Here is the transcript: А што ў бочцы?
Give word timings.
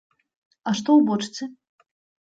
А 0.71 0.73
што 0.79 0.89
ў 0.97 1.01
бочцы? 1.13 1.43